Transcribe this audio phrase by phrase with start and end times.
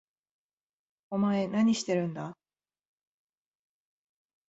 [1.11, 2.35] お前何してるんだ？